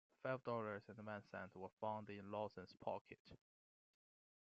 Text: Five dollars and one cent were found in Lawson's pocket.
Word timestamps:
Five 0.23 0.43
dollars 0.43 0.81
and 0.89 1.05
one 1.05 1.21
cent 1.29 1.55
were 1.55 1.69
found 1.79 2.09
in 2.09 2.31
Lawson's 2.31 2.73
pocket. 2.83 3.19